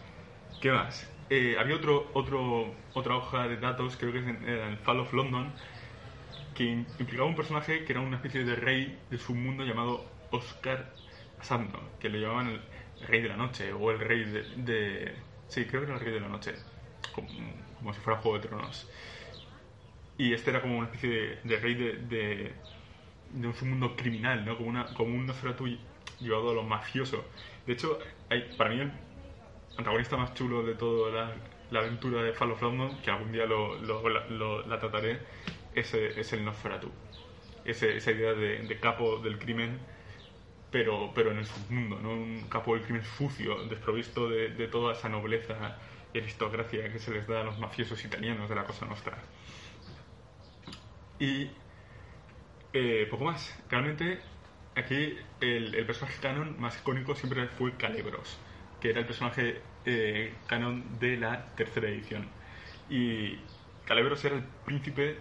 ¿Qué 0.60 0.72
más? 0.72 1.10
Eh, 1.30 1.56
había 1.60 1.76
otro, 1.76 2.10
otro, 2.14 2.74
otra 2.94 3.16
hoja 3.16 3.48
de 3.48 3.58
datos, 3.58 3.96
creo 3.98 4.12
que 4.12 4.20
es 4.20 4.26
el 4.26 4.78
Fall 4.80 5.00
of 5.00 5.14
London, 5.14 5.54
que 6.56 6.64
implicaba 6.64 7.30
un 7.30 7.36
personaje 7.36 7.86
que 7.86 7.94
era 7.94 8.02
una 8.02 8.18
especie 8.18 8.44
de 8.44 8.56
rey 8.56 8.98
del 9.10 9.20
submundo 9.20 9.64
llamado 9.64 10.06
Oscar 10.32 10.92
Asando, 11.40 11.80
que 12.00 12.10
le 12.10 12.20
llamaban 12.20 12.48
el 12.48 12.62
rey 13.08 13.22
de 13.22 13.30
la 13.30 13.38
noche 13.38 13.72
o 13.72 13.92
el 13.92 14.00
rey 14.00 14.26
de, 14.58 15.16
Sí, 15.48 15.66
creo 15.66 15.82
que 15.82 15.88
era 15.88 15.96
el 15.96 16.02
rey 16.02 16.14
de 16.14 16.20
la 16.20 16.28
noche, 16.28 16.54
como, 17.14 17.94
si 17.94 18.00
fuera 18.02 18.20
Juego 18.20 18.40
de 18.40 18.48
Tronos. 18.48 18.88
Y 20.18 20.34
este 20.34 20.52
era 20.52 20.62
como 20.62 20.78
una 20.78 20.88
especie 20.88 21.40
de, 21.44 21.58
rey 21.58 21.76
de, 21.76 21.94
de, 21.94 22.54
un 23.34 23.54
submundo 23.54 23.96
criminal, 23.96 24.46
¿no? 24.46 24.58
Como, 24.58 24.70
una, 24.70 24.86
como 24.94 25.16
un 25.16 25.26
Nosferatu 25.26 25.68
llevado 26.20 26.52
a 26.52 26.54
lo 26.54 26.64
mafioso. 26.64 27.26
De 27.66 27.74
hecho, 27.74 28.00
hay, 28.30 28.54
para 28.58 28.70
mí 28.72 28.82
el 28.82 28.92
antagonista 29.78 30.18
más 30.18 30.34
chulo 30.34 30.64
de 30.64 30.76
toda 30.76 31.34
la, 31.72 31.80
aventura 31.80 32.24
de 32.24 32.34
Fall 32.34 32.52
of 32.52 32.62
London, 32.62 32.98
que 33.02 33.12
algún 33.12 33.32
día 33.32 33.46
lo, 33.46 33.76
lo, 33.80 34.66
la 34.66 34.80
trataré, 34.80 35.20
es, 35.76 35.94
es 35.94 36.34
el 36.34 36.44
Nosferatu. 36.44 36.92
Esa 37.66 38.12
idea 38.12 38.34
de, 38.34 38.64
de 38.64 38.80
capo 38.80 39.20
del 39.20 39.38
crimen 39.38 39.80
pero, 40.72 41.12
pero 41.14 41.32
en 41.32 41.40
el 41.40 41.46
submundo, 41.46 42.00
¿no? 42.00 42.12
un 42.12 42.48
capo 42.50 42.76
del 42.76 42.84
crimen 42.84 43.04
sucio, 43.04 43.64
desprovisto 43.68 44.30
de, 44.30 44.50
de, 44.50 44.68
toda 44.68 44.94
esa 44.94 45.10
nobleza 45.10 45.78
y 46.14 46.20
aristocracia 46.20 46.92
que 46.92 47.00
se 47.00 47.12
les 47.12 47.28
da 47.28 47.42
a 47.42 47.44
los 47.44 47.58
mafiosos 47.60 48.04
italianos 48.06 48.50
de 48.50 48.56
la 48.56 48.66
Cosa 48.66 48.86
Nostra. 48.86 49.18
Y 51.20 51.50
eh, 52.74 53.08
poco 53.10 53.26
más. 53.26 53.58
Realmente 53.70 54.20
aquí 54.76 55.18
el, 55.42 55.86
personaje 55.86 56.20
canon 56.22 56.60
más 56.60 56.78
icónico 56.80 57.16
siempre 57.16 57.48
fue 57.48 57.74
Calebros, 57.76 58.38
que 58.82 58.90
era 58.92 59.00
el 59.00 59.06
personaje 59.06 59.62
eh, 59.86 60.34
canon 60.48 61.00
de 61.00 61.18
la 61.18 61.48
tercera 61.56 61.88
edición. 61.90 62.28
Y 62.90 63.38
Calebros 63.86 64.24
era 64.26 64.36
el 64.36 64.44
príncipe 64.66 65.18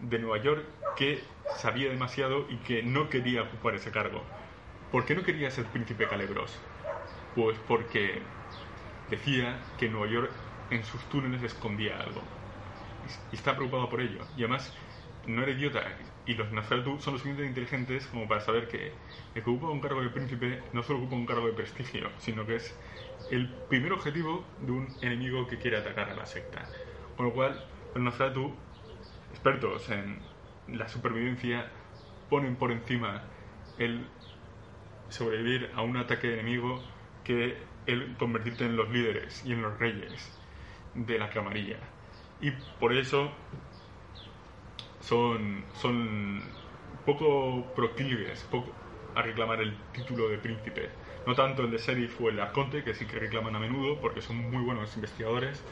de 0.00 0.18
Nueva 0.18 0.42
York 0.42 0.64
que 0.96 1.20
sabía 1.56 1.90
demasiado 1.90 2.46
y 2.50 2.56
que 2.58 2.82
no 2.82 3.08
quería 3.08 3.42
ocupar 3.42 3.74
ese 3.74 3.90
cargo 3.90 4.22
¿Por 4.94 5.04
qué 5.06 5.16
no 5.16 5.24
quería 5.24 5.50
ser 5.50 5.64
príncipe 5.64 6.06
Calebros? 6.06 6.56
Pues 7.34 7.58
porque 7.66 8.22
decía 9.10 9.58
que 9.76 9.88
Nueva 9.88 10.06
York 10.06 10.30
en 10.70 10.84
sus 10.84 11.02
túneles 11.08 11.42
escondía 11.42 11.98
algo. 11.98 12.22
Y 13.32 13.34
está 13.34 13.56
preocupado 13.56 13.88
por 13.88 14.00
ello. 14.00 14.24
Y 14.36 14.44
además, 14.44 14.72
no 15.26 15.42
era 15.42 15.52
idiota. 15.52 15.82
Y 16.26 16.34
los 16.34 16.50
Nosferatu 16.52 16.98
son 17.00 17.14
lo 17.14 17.18
suficientemente 17.18 17.60
inteligentes 17.60 18.06
como 18.06 18.26
para 18.26 18.40
saber 18.40 18.68
que 18.68 18.92
el 19.34 19.42
que 19.42 19.50
ocupa 19.50 19.68
un 19.68 19.80
cargo 19.80 20.02
de 20.02 20.10
príncipe 20.10 20.62
no 20.72 20.82
solo 20.82 21.00
ocupa 21.00 21.16
un 21.16 21.26
cargo 21.26 21.46
de 21.46 21.52
prestigio, 21.52 22.10
sino 22.18 22.46
que 22.46 22.56
es 22.56 22.78
el 23.30 23.48
primer 23.68 23.92
objetivo 23.92 24.44
de 24.60 24.72
un 24.72 24.88
enemigo 25.02 25.46
que 25.46 25.58
quiere 25.58 25.76
atacar 25.76 26.10
a 26.10 26.14
la 26.14 26.26
secta. 26.26 26.68
Con 27.16 27.26
lo 27.26 27.32
cual, 27.32 27.64
los 27.94 28.02
Nosferatu, 28.02 28.54
expertos 29.30 29.90
en 29.90 30.20
la 30.68 30.88
supervivencia, 30.88 31.70
ponen 32.30 32.56
por 32.56 32.72
encima 32.72 33.22
el 33.78 34.06
sobrevivir 35.08 35.70
a 35.74 35.82
un 35.82 35.96
ataque 35.96 36.32
enemigo 36.32 36.82
que 37.22 37.56
el 37.86 38.16
convertirte 38.16 38.64
en 38.64 38.76
los 38.76 38.88
líderes 38.90 39.44
y 39.44 39.52
en 39.52 39.62
los 39.62 39.78
reyes 39.78 40.40
de 40.94 41.18
la 41.18 41.28
camarilla. 41.30 41.78
Y 42.40 42.50
por 42.80 42.92
eso 42.92 43.30
son, 45.06 45.64
son 45.80 46.42
poco 47.06 47.72
proclives 47.74 48.46
a 49.14 49.22
reclamar 49.22 49.60
el 49.60 49.76
título 49.92 50.28
de 50.28 50.38
príncipe. 50.38 50.90
No 51.26 51.34
tanto 51.34 51.62
el 51.62 51.70
de 51.70 51.78
sheriff 51.78 52.20
o 52.20 52.28
el 52.28 52.40
arconte, 52.40 52.82
que 52.82 52.94
sí 52.94 53.06
que 53.06 53.18
reclaman 53.18 53.56
a 53.56 53.58
menudo 53.58 54.00
porque 54.00 54.20
son 54.20 54.50
muy 54.50 54.62
buenos 54.62 54.94
investigadores, 54.96 55.62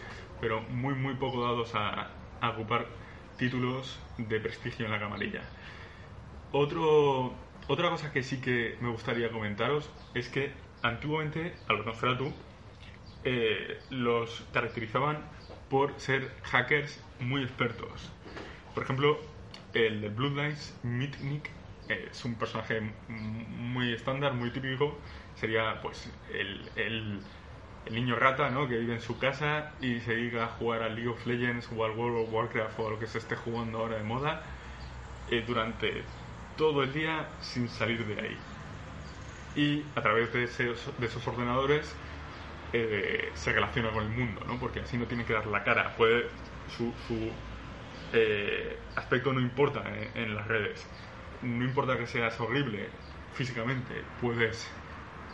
pero 0.40 0.62
muy, 0.62 0.94
muy 0.94 1.14
poco 1.14 1.42
dados 1.42 1.74
a, 1.74 2.10
a 2.40 2.50
ocupar 2.50 2.86
títulos 3.36 3.98
de 4.18 4.40
prestigio 4.40 4.86
en 4.86 4.92
la 4.92 5.00
camarilla. 5.00 5.42
Otro 6.52 7.34
otra 7.68 7.90
cosa 7.90 8.12
que 8.12 8.22
sí 8.24 8.40
que 8.40 8.76
me 8.80 8.90
gustaría 8.90 9.30
comentaros 9.30 9.88
es 10.14 10.28
que 10.28 10.52
antiguamente 10.82 11.54
a 11.68 11.74
los 11.74 11.86
Nosferatu 11.86 12.32
eh, 13.24 13.78
los 13.90 14.44
caracterizaban 14.52 15.18
por 15.70 15.98
ser 15.98 16.28
hackers 16.42 17.00
muy 17.20 17.42
expertos. 17.44 18.10
Por 18.74 18.84
ejemplo, 18.84 19.18
el 19.74 20.00
de 20.00 20.08
Bloodlines, 20.08 20.78
Mitnick, 20.82 21.50
eh, 21.88 22.08
es 22.10 22.24
un 22.24 22.34
personaje 22.36 22.80
muy 23.08 23.92
estándar, 23.92 24.34
muy 24.34 24.50
típico. 24.50 24.98
Sería 25.36 25.80
pues 25.82 26.10
el, 26.32 27.20
niño 27.90 28.16
rata 28.16 28.48
¿no? 28.48 28.68
que 28.68 28.78
vive 28.78 28.94
en 28.94 29.00
su 29.00 29.18
casa 29.18 29.72
y 29.80 30.00
se 30.00 30.14
dedica 30.14 30.44
a 30.44 30.48
jugar 30.48 30.82
a 30.82 30.88
League 30.88 31.08
of 31.08 31.26
Legends 31.26 31.68
o 31.76 31.84
al 31.84 31.90
World 31.92 32.28
of 32.28 32.32
Warcraft 32.32 32.78
o 32.78 32.86
a 32.86 32.90
lo 32.90 32.98
que 32.98 33.06
se 33.06 33.18
esté 33.18 33.34
jugando 33.36 33.78
ahora 33.78 33.96
de 33.96 34.04
moda 34.04 34.42
eh, 35.30 35.44
durante 35.46 36.04
todo 36.56 36.82
el 36.82 36.92
día 36.92 37.28
sin 37.40 37.68
salir 37.68 38.06
de 38.06 38.20
ahí. 38.20 38.36
Y 39.54 39.84
a 39.96 40.02
través 40.02 40.32
de, 40.32 40.44
esos 40.44 41.26
ordenadores 41.26 41.94
eh, 42.72 43.30
se 43.34 43.52
relaciona 43.52 43.90
con 43.90 44.04
el 44.04 44.10
mundo, 44.10 44.42
¿no? 44.46 44.58
porque 44.58 44.80
así 44.80 44.96
no 44.96 45.04
tiene 45.06 45.24
que 45.24 45.34
dar 45.34 45.46
la 45.46 45.62
cara. 45.62 45.94
Puede, 45.96 46.28
su 46.78 46.94
eh, 48.12 48.76
aspecto 48.96 49.32
no 49.32 49.40
importa 49.40 49.82
en, 50.14 50.34
las 50.34 50.46
redes. 50.46 50.86
No 51.42 51.64
importa 51.64 51.96
que 51.96 52.06
seas 52.06 52.38
horrible 52.40 52.88
físicamente, 53.34 54.02
puedes 54.20 54.70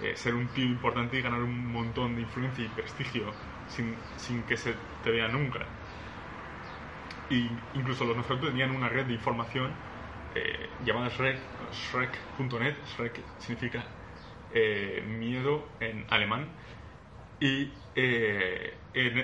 eh, 0.02 0.12
ser 0.14 0.34
un 0.34 0.46
tío 0.48 0.64
importante 0.64 1.18
y 1.18 1.22
ganar 1.22 1.40
un 1.40 1.72
montón 1.72 2.14
de 2.14 2.22
influencia 2.22 2.64
y 2.64 2.68
prestigio 2.68 3.32
sin, 3.68 3.94
sin 4.16 4.42
que 4.44 4.56
se 4.56 4.74
te 5.02 5.10
vea 5.10 5.28
nunca. 5.28 5.66
Y 7.30 7.48
incluso 7.74 8.04
los 8.04 8.16
Nosferatu 8.16 8.46
tenían 8.46 8.70
una 8.70 8.88
red 8.88 9.06
de 9.06 9.14
información 9.14 9.70
eh, 10.34 10.70
llamada 10.84 11.08
Shrek, 11.08 11.38
Shrek.net. 11.72 12.76
Shrek 12.96 13.20
significa 13.38 13.84
miedo 15.06 15.68
en 15.80 16.06
alemán. 16.08 16.48
Y 17.40 17.72
eh, 17.94 18.74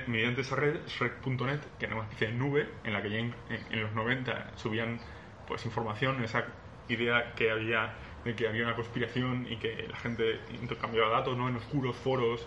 mediante 0.07 0.43
esa 0.43 0.57
red, 0.57 0.87
Shrek.net, 0.87 1.61
que 1.79 1.87
era 1.87 1.97
una 1.97 2.05
especie 2.05 2.29
de 2.29 2.35
nube 2.35 2.69
en 2.85 2.93
la 2.93 3.03
que 3.03 3.11
ya 3.11 3.19
en, 3.19 3.35
los 3.83 3.93
90 3.93 4.53
subían 4.57 5.01
pues 5.47 5.65
información, 5.67 6.23
esa 6.23 6.47
idea 6.89 7.35
que 7.35 7.51
había 7.51 7.95
de 8.25 8.35
que 8.35 8.49
había 8.49 8.65
una 8.65 8.75
conspiración 8.75 9.47
y 9.51 9.57
que 9.57 9.87
la 9.89 9.97
gente 9.97 10.41
intercambiaba 10.61 11.11
datos 11.11 11.37
¿no? 11.37 11.49
en 11.49 11.57
oscuros 11.57 11.95
foros 11.97 12.47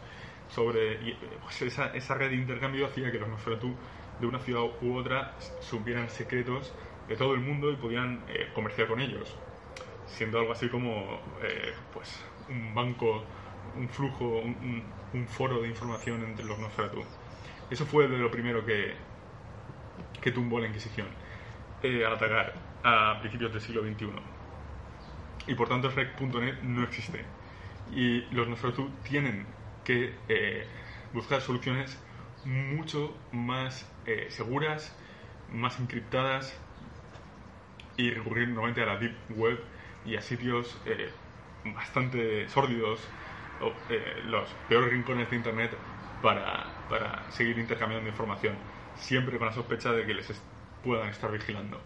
sobre 0.50 1.16
pues 1.44 1.62
esa, 1.62 1.96
esa, 1.96 2.16
red 2.16 2.30
de 2.30 2.36
intercambio 2.36 2.88
hacía 2.88 3.12
que 3.12 3.20
los 3.20 3.30
Nosferatu 3.30 3.76
de 4.20 4.26
una 4.26 4.40
ciudad 4.40 4.64
u 4.82 4.96
otra 4.96 5.36
supieran 5.60 6.10
secretos 6.10 6.74
de 7.08 7.16
todo 7.16 7.36
el 7.36 7.42
mundo 7.42 7.72
y 7.72 7.76
podían 7.76 8.24
eh, 8.28 8.50
comerciar 8.56 8.88
con 8.88 9.02
ellos 9.02 9.36
siendo 10.08 10.40
algo 10.40 10.54
así 10.54 10.70
como 10.70 11.20
eh, 11.44 11.74
pues 11.94 12.24
un 12.50 12.74
banco 12.74 13.24
un 13.76 13.90
flujo 13.90 14.40
un, 14.40 14.84
foro 15.28 15.62
de 15.62 15.70
información 15.70 16.24
entre 16.24 16.46
los 16.46 16.60
Nosferatu. 16.60 17.04
Eso 17.70 17.86
fue 17.86 18.08
lo 18.08 18.32
primero 18.32 18.66
que 18.66 18.96
que 20.22 20.32
tumbó 20.32 20.60
la 20.60 20.68
Inquisición 20.68 21.08
eh, 21.84 22.06
al 22.06 22.14
atacar 22.14 22.54
a 22.84 23.20
principios 23.20 23.52
del 23.52 23.62
siglo 23.62 23.82
XXI 23.84 24.10
y 25.48 25.56
por 25.56 25.70
tanto 25.70 25.90
rec.net 25.90 26.62
no 26.64 26.84
existe. 26.84 27.24
Y 27.94 28.22
los 28.34 28.48
Nosferatu 28.48 28.90
tienen 29.04 29.46
que 29.84 30.14
eh, 30.28 30.68
buscar 31.14 31.42
soluciones 31.42 31.98
mucho 32.44 33.16
más 33.32 33.90
eh, 34.06 34.28
seguras, 34.30 34.96
más 35.52 35.80
encriptadas 35.80 36.60
y 37.96 38.12
recurrir 38.12 38.50
nuevamente 38.50 38.84
a 38.84 38.86
la 38.86 38.98
Deep 38.98 39.16
Web 39.30 39.60
y 40.06 40.16
a 40.18 40.22
sitios 40.22 40.78
eh, 40.86 41.10
bastante 41.74 42.48
sórdidos, 42.50 43.00
los 44.26 44.50
peores 44.70 44.92
rincones 44.92 45.30
de 45.30 45.36
Internet 45.36 45.72
para, 46.22 46.66
para, 46.90 47.30
seguir 47.32 47.58
intercambiando 47.58 48.10
información, 48.10 48.56
siempre 48.96 49.38
con 49.38 49.48
la 49.48 49.54
sospecha 49.54 49.92
de 49.92 50.06
que 50.06 50.14
les 50.14 50.42
puedan 50.84 51.10
estar 51.10 51.32
vigilando. 51.32 51.82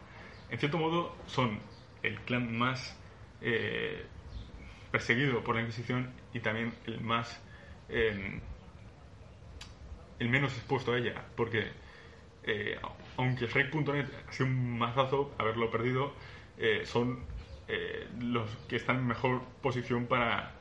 En 0.49 0.59
cierto 0.59 0.77
modo, 0.77 1.15
son 1.27 1.59
el 2.03 2.19
clan 2.21 2.57
más 2.57 2.97
perseguido 4.91 5.43
por 5.43 5.55
la 5.55 5.61
Inquisición 5.61 6.11
y 6.33 6.39
también 6.39 6.73
el 6.85 7.01
más 7.01 7.41
el 10.21 10.29
menos 10.29 10.53
expuesto 10.53 10.93
a 10.93 10.99
ella, 10.99 11.15
porque 11.35 11.71
eh, 12.43 12.79
aunque 13.17 13.47
Shrek.net 13.47 14.05
ha 14.27 14.31
sido 14.31 14.49
un 14.49 14.77
mazazo 14.77 15.33
haberlo 15.39 15.71
perdido, 15.71 16.13
eh, 16.59 16.81
son 16.85 17.23
eh, 17.67 18.07
los 18.19 18.55
que 18.67 18.75
están 18.75 18.97
en 18.97 19.07
mejor 19.07 19.41
posición 19.63 20.05
para, 20.05 20.51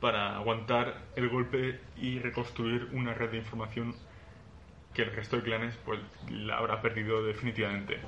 para 0.00 0.36
aguantar 0.36 1.02
el 1.16 1.28
golpe 1.28 1.80
y 1.96 2.18
reconstruir 2.18 2.88
una 2.92 3.14
red 3.14 3.30
de 3.30 3.38
información 3.38 3.94
que 4.94 5.02
el 5.02 5.12
resto 5.12 5.36
de 5.36 5.42
clanes 5.42 5.76
pues 5.84 6.00
la 6.30 6.58
habrá 6.58 6.80
perdido 6.82 7.24
definitivamente. 7.24 7.98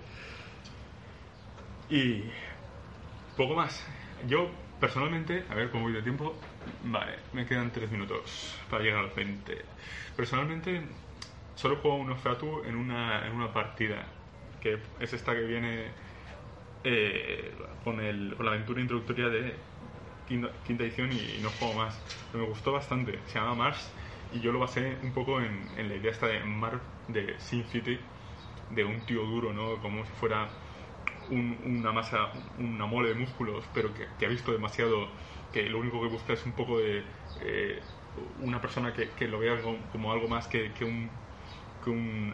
Y 1.90 2.24
poco 3.36 3.54
más. 3.54 3.86
Yo 4.26 4.50
personalmente, 4.80 5.44
a 5.50 5.54
ver 5.54 5.70
cómo 5.70 5.84
voy 5.84 5.92
de 5.92 6.02
tiempo, 6.02 6.36
Vale, 6.84 7.16
me 7.32 7.46
quedan 7.46 7.70
3 7.70 7.90
minutos 7.90 8.56
para 8.70 8.82
llegar 8.82 9.00
a 9.00 9.02
los 9.02 9.14
20. 9.14 9.56
Personalmente, 10.16 10.82
solo 11.54 11.76
juego 11.76 11.96
unos 11.96 12.16
Nosferatu 12.16 12.62
en 12.64 12.76
una, 12.76 13.26
en 13.26 13.32
una 13.32 13.52
partida, 13.52 14.04
que 14.60 14.78
es 15.00 15.12
esta 15.12 15.32
que 15.32 15.42
viene 15.42 15.86
eh, 16.84 17.52
con, 17.84 18.00
el, 18.00 18.34
con 18.36 18.46
la 18.46 18.52
aventura 18.52 18.80
introductoria 18.80 19.28
de 19.28 19.54
quinta, 20.28 20.50
edición 20.66 21.10
y, 21.12 21.40
no 21.42 21.50
juego 21.50 21.74
más. 21.74 21.98
Me 22.32 22.42
gustó 22.42 22.72
bastante, 22.72 23.18
se 23.26 23.38
llama 23.38 23.54
Mars 23.54 23.90
y 24.32 24.40
yo 24.40 24.52
lo 24.52 24.58
basé 24.58 24.96
un 25.02 25.12
poco 25.12 25.40
en, 25.40 25.68
la 25.76 25.94
idea 25.94 26.10
esta 26.10 26.26
de 26.26 26.42
Mars 26.44 26.80
de 27.08 27.34
Sin 27.38 27.64
City, 27.64 27.98
de 28.70 28.84
un 28.84 29.00
tío 29.00 29.22
duro, 29.24 29.52
¿no? 29.52 29.76
Como 29.82 30.04
si 30.04 30.12
fuera 30.12 30.48
una 31.30 31.92
masa, 31.92 32.32
una 32.58 32.86
mole 32.86 33.10
de 33.10 33.14
músculos, 33.14 33.64
pero 33.74 33.92
que, 33.94 34.06
que 34.18 34.26
ha 34.26 34.28
visto 34.28 34.52
demasiado 34.52 35.08
que 35.52 35.68
lo 35.68 35.78
único 35.78 36.00
que 36.00 36.08
busca 36.08 36.32
es 36.32 36.44
un 36.46 36.52
poco 36.52 36.78
de 36.78 37.04
eh, 37.40 37.80
una 38.40 38.60
persona 38.60 38.92
que, 38.92 39.28
lo 39.28 39.38
vea 39.38 39.60
como, 39.92 40.12
algo 40.12 40.28
más 40.28 40.46
que, 40.48 40.72
que 40.72 40.84
un 40.84 41.10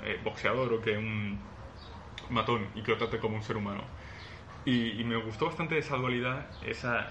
eh, 0.05 0.21
boxeador 0.23 0.73
o 0.73 0.81
que 0.81 0.97
un 0.97 1.39
matón 2.31 2.67
y 2.75 2.83
que 2.83 2.93
lo 2.93 2.99
trate 2.99 3.19
como 3.19 3.37
un 3.37 3.43
ser 3.43 3.57
humano. 3.57 3.83
Y, 4.65 5.03
me 5.05 5.17
gustó 5.17 5.47
bastante 5.47 5.79
esa 5.79 5.97
dualidad, 5.97 6.47
esa, 6.67 7.09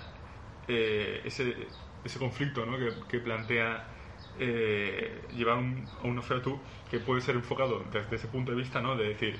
eh, 0.67 1.21
ese, 1.25 1.55
ese 2.03 2.19
conflicto 2.19 2.65
¿no? 2.65 2.77
que, 3.07 3.19
plantea 3.19 3.87
llevar 5.35 5.57
un, 5.57 5.87
a 6.03 6.05
un 6.05 6.21
tú 6.43 6.59
que 6.91 6.99
puede 6.99 7.21
ser 7.21 7.35
enfocado 7.35 7.83
desde 7.91 8.17
ese 8.17 8.27
punto 8.27 8.51
de 8.51 8.57
vista, 8.57 8.81
¿no? 8.81 8.95
de 8.95 9.09
decir, 9.09 9.35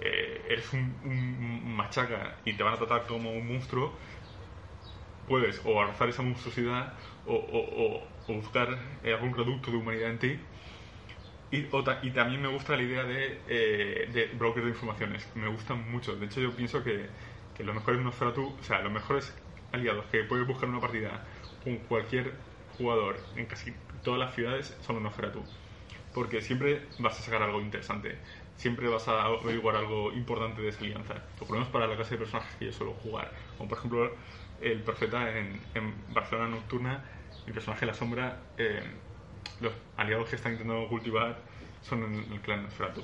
eres 0.00 0.72
un, 0.72 1.76
machaca 1.76 2.36
y 2.46 2.54
te 2.54 2.62
van 2.62 2.74
a 2.74 2.76
tratar 2.78 3.06
como 3.06 3.30
un 3.30 3.46
monstruo, 3.46 3.92
puedes 5.28 5.60
o 5.64 5.80
abrazar 5.80 6.08
esa 6.08 6.22
monstruosidad 6.22 6.94
o, 7.26 8.02
o, 8.26 8.34
buscar 8.34 8.78
eh, 9.04 9.12
algún 9.12 9.32
producto 9.32 9.70
de 9.70 9.76
humanidad 9.76 10.10
en 10.10 10.18
ti. 10.18 10.38
Y, 11.50 11.62
también 12.10 12.42
me 12.42 12.48
gusta 12.48 12.76
la 12.76 12.82
idea 12.82 13.04
de, 13.04 13.40
eh, 13.48 14.10
de 14.12 14.62
de 14.62 14.68
informaciones. 14.68 15.26
Me 15.34 15.48
gustan 15.48 15.90
mucho. 15.90 16.16
De 16.16 16.26
hecho, 16.26 16.40
yo 16.40 16.52
pienso 16.52 16.84
que, 16.84 17.06
que 17.56 17.64
los 17.64 17.74
mejores 17.74 18.00
Nosferatu, 18.02 18.54
o 18.60 18.62
sea, 18.62 18.82
los 18.82 18.92
mejores 18.92 19.34
aliados 19.72 20.04
que 20.06 20.24
puedes 20.24 20.46
buscar 20.46 20.68
una 20.68 20.80
partida 20.80 21.24
con 21.62 21.76
cualquier 21.78 22.32
jugador 22.76 23.16
en 23.36 23.46
casi 23.46 23.74
todas 24.02 24.20
las 24.20 24.34
ciudades 24.34 24.76
son 24.86 24.96
los 24.96 25.02
Nosferatu. 25.02 25.42
Porque 26.14 26.40
siempre 26.40 26.86
vas 26.98 27.18
a 27.18 27.22
sacar 27.22 27.42
algo 27.42 27.60
interesante. 27.60 28.18
Siempre 28.56 28.88
vas 28.88 29.06
a 29.08 29.24
averiguar 29.24 29.76
algo 29.76 30.12
importante 30.12 30.62
de 30.62 30.68
esa 30.68 30.80
alianza. 30.80 31.14
Lo 31.40 31.46
menos 31.46 31.68
para 31.68 31.86
la 31.86 31.94
clase 31.96 32.12
de 32.12 32.18
personajes 32.18 32.56
que 32.56 32.66
yo 32.66 32.72
suelo 32.72 32.94
jugar. 32.94 33.32
Como 33.56 33.68
por 33.68 33.78
ejemplo 33.78 34.10
el 34.60 34.82
profeta 34.82 35.38
en, 35.38 35.60
Barcelona 36.12 36.48
Nocturna, 36.48 37.04
el 37.46 37.52
personaje 37.52 37.80
de 37.80 37.86
la 37.86 37.94
sombra, 37.94 38.40
eh, 38.56 38.82
los 39.60 39.72
aliados 39.96 40.28
que 40.28 40.36
están 40.36 40.52
intentando 40.52 40.88
cultivar 40.88 41.38
son 41.82 42.02
el, 42.02 42.32
el 42.32 42.40
clan 42.40 42.64
Nosferatu. 42.64 43.02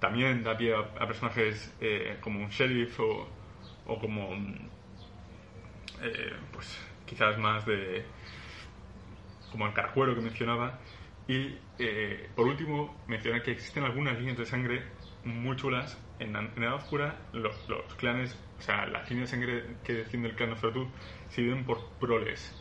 También 0.00 0.42
da 0.42 0.56
pie 0.56 0.74
a, 0.74 1.06
personajes 1.06 1.72
eh, 1.80 2.16
como 2.20 2.40
un 2.40 2.48
sheriff 2.48 2.98
o, 2.98 3.28
o 3.86 3.98
como, 4.00 4.30
eh, 6.02 6.32
pues 6.52 6.78
quizás 7.06 7.38
más 7.38 7.64
de, 7.66 8.04
como 9.50 9.66
el 9.66 9.72
caracuero 9.72 10.14
que 10.14 10.20
mencionaba. 10.20 10.78
Y 11.28 11.56
por 12.34 12.46
último, 12.46 13.00
mencionar 13.06 13.42
que 13.42 13.52
existen 13.52 13.84
algunas 13.84 14.18
líneas 14.18 14.36
de 14.36 14.44
sangre 14.44 14.82
muy 15.24 15.56
chulas. 15.56 15.98
En, 16.18 16.36
en 16.36 16.62
Edad 16.62 16.74
Oscura, 16.74 17.16
los, 17.32 17.56
clanes 17.96 18.36
o 18.58 18.62
sea, 18.62 18.86
las 18.86 19.10
líneas 19.10 19.30
de 19.30 19.36
sangre 19.36 19.64
que 19.82 19.92
defiende 19.92 20.28
el 20.28 20.36
clan 20.36 20.50
Nosferatu 20.50 20.88
se 21.28 21.40
dividen 21.40 21.64
por 21.64 21.84
proles, 21.98 22.54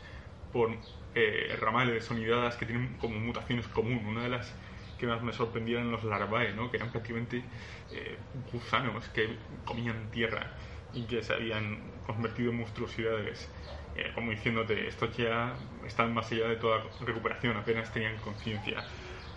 por 0.51 0.71
eh, 1.13 1.56
ramales 1.60 2.06
sonidadas 2.06 2.56
que 2.56 2.65
tienen 2.65 2.97
como 2.97 3.19
mutaciones 3.19 3.67
comunes. 3.67 4.04
Una 4.04 4.23
de 4.23 4.30
las 4.30 4.51
que 4.97 5.06
más 5.06 5.21
me 5.21 5.32
sorprendieron 5.32 5.84
eran 5.84 5.93
los 5.93 6.04
larvae, 6.04 6.54
¿no? 6.54 6.71
que 6.71 6.77
eran 6.77 6.91
prácticamente 6.91 7.43
eh, 7.91 8.17
gusanos 8.51 9.08
que 9.10 9.36
comían 9.63 10.10
tierra 10.10 10.54
y 10.93 11.04
que 11.04 11.23
se 11.23 11.34
habían 11.34 11.80
convertido 12.06 12.51
en 12.51 12.58
monstruosidades. 12.58 13.49
Eh, 13.95 14.12
como 14.15 14.32
diciéndote, 14.32 14.88
estos 14.88 15.15
ya 15.17 15.54
están 15.86 16.13
más 16.13 16.32
allá 16.32 16.47
de 16.47 16.56
toda 16.56 16.82
recuperación, 17.06 17.58
apenas 17.58 17.91
tenían 17.91 18.15
conciencia. 18.17 18.84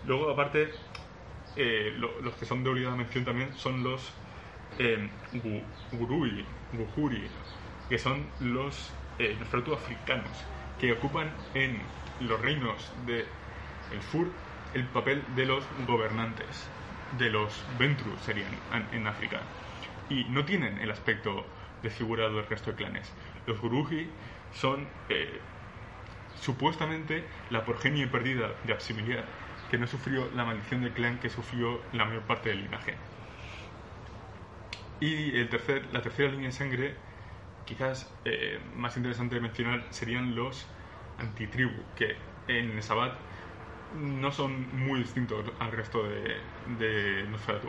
Luego, 0.07 0.31
aparte, 0.31 0.71
los 1.57 2.35
que 2.35 2.45
son 2.45 2.63
de 2.63 2.71
obligada 2.71 2.97
mención 2.97 3.25
también 3.25 3.53
son 3.55 3.83
los 3.83 4.13
eh, 4.79 5.09
Gurui, 5.93 6.45
que 7.89 7.99
son 7.99 8.27
los 8.41 8.93
eh, 9.19 9.37
africanos 9.73 10.45
que 10.81 10.93
ocupan 10.93 11.31
en 11.55 11.79
los 12.21 12.41
reinos 12.41 12.91
del 13.07 13.25
el 13.93 14.03
sur 14.03 14.27
el 14.75 14.85
papel 14.87 15.23
de 15.37 15.47
los 15.47 15.65
gobernantes, 15.87 16.69
de 17.17 17.31
los 17.31 17.65
Ventru 17.79 18.11
serían 18.25 18.51
en, 18.93 19.07
África, 19.07 19.41
y 20.09 20.25
no 20.25 20.45
tienen 20.45 20.79
el 20.79 20.91
aspecto 20.91 21.45
desfigurado 21.83 22.37
del 22.37 22.47
resto 22.47 22.71
de 22.71 22.77
clanes. 22.77 23.13
Los 23.47 23.61
Guruji 23.61 24.09
son 24.53 24.87
eh, 25.09 25.41
supuestamente 26.41 27.25
la 27.51 27.65
progenie 27.65 28.07
perdida 28.07 28.53
de 28.65 28.73
Absimilia, 28.73 29.25
que 29.71 29.79
no 29.79 29.87
sufrió 29.87 30.31
la 30.35 30.45
maldición 30.45 30.83
del 30.83 30.93
clan 30.93 31.19
que 31.19 31.29
sufrió 31.31 31.81
la 31.93 32.05
mayor 32.05 32.23
parte 32.23 32.51
del 32.51 32.63
linaje. 32.63 32.95
Y 35.01 35.37
el 35.39 35.49
tercer, 35.49 35.87
la 35.93 36.03
tercera 36.03 36.31
línea 36.31 36.47
de 36.49 36.53
sangre, 36.53 36.95
quizás 37.65 38.13
eh, 38.25 38.61
más 38.77 38.97
interesante 38.97 39.35
de 39.35 39.41
mencionar, 39.41 39.85
serían 39.91 40.35
los 40.35 40.67
antitribu, 41.19 41.83
que 41.97 42.17
en 42.49 42.81
Sabat 42.83 43.15
no 43.95 44.33
son 44.33 44.67
muy 44.77 45.01
distintos 45.01 45.45
al 45.59 45.73
resto 45.73 46.03
de, 46.05 46.37
de 46.79 47.25
Nosferatu. 47.31 47.69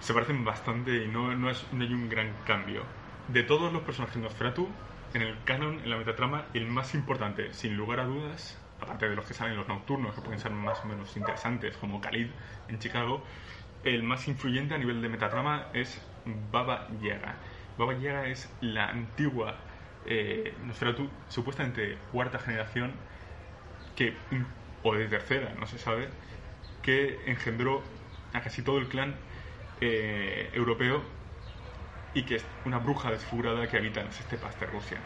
Se 0.00 0.14
parecen 0.14 0.44
bastante 0.44 1.04
y 1.04 1.08
no, 1.08 1.34
no, 1.34 1.50
es, 1.50 1.64
hay 1.72 1.92
un 1.92 2.08
gran 2.08 2.32
cambio. 2.46 2.82
De 3.28 3.42
todos 3.42 3.72
los 3.72 3.82
personajes 3.82 4.16
de 4.16 4.22
Nosferatu, 4.22 4.68
en 5.14 5.22
el 5.22 5.36
canon, 5.44 5.80
en 5.80 5.90
la 5.90 5.96
metatrama, 5.96 6.46
el 6.54 6.66
más 6.66 6.94
importante, 6.94 7.52
sin 7.52 7.76
lugar 7.76 8.00
a 8.00 8.04
dudas, 8.04 8.58
aparte 8.80 9.08
de 9.08 9.14
los 9.14 9.26
que 9.26 9.34
salen 9.34 9.56
los 9.56 9.68
nocturnos, 9.68 10.14
que 10.14 10.22
pueden 10.22 10.40
ser 10.40 10.52
más 10.52 10.80
o 10.84 10.88
menos 10.88 11.16
interesantes, 11.16 11.76
como 11.76 12.00
Khalid 12.00 12.28
en 12.68 12.78
Chicago, 12.78 13.22
el 13.84 14.02
más 14.02 14.26
influyente 14.28 14.74
a 14.74 14.78
nivel 14.78 15.00
de 15.02 15.08
metatrama 15.08 15.66
es 15.74 16.00
Baba 16.50 16.88
Yaga. 17.00 17.36
Baba 17.78 17.94
Yaga 17.94 18.26
es 18.26 18.50
la 18.60 18.88
antigua 18.88 19.56
eh, 20.06 20.54
Nosferatu, 20.64 21.08
supuestamente 21.28 21.98
cuarta 22.10 22.38
generación, 22.38 22.92
que, 23.96 24.14
o 24.82 24.94
de 24.94 25.08
tercera, 25.08 25.54
no 25.58 25.66
se 25.66 25.78
sabe, 25.78 26.08
que 26.82 27.20
engendró 27.26 27.82
a 28.32 28.40
casi 28.40 28.62
todo 28.62 28.78
el 28.78 28.88
clan 28.88 29.14
eh, 29.80 30.50
europeo 30.52 31.02
y 32.14 32.22
que 32.24 32.36
es 32.36 32.44
una 32.64 32.78
bruja 32.78 33.10
desfigurada 33.10 33.68
que 33.68 33.76
habita 33.76 34.00
en 34.00 34.06
las 34.06 34.20
estepas 34.20 34.58
de 34.58 34.66
Rusia, 34.66 34.98